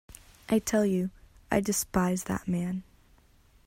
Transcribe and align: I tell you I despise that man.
I 0.49 0.57
tell 0.57 0.83
you 0.83 1.11
I 1.51 1.59
despise 1.61 2.23
that 2.23 2.47
man. 2.47 2.81